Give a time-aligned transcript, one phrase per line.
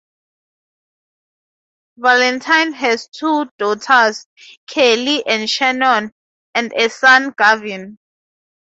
[1.99, 4.25] Valentine has two daughters,
[4.67, 6.11] Keelie and Shannon,
[6.55, 7.99] and a son, Gavin.